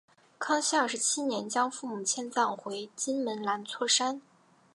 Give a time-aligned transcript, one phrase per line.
[0.39, 4.19] 康熙二十七年将父母迁葬回金门兰厝山。